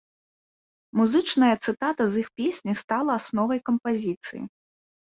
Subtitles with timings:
[1.01, 4.43] Музычная цытата з іх песні стала асновай кампазіцыі.